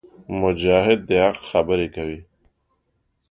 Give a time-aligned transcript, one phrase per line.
[0.39, 2.19] مجاهد د حق خبرې کوي.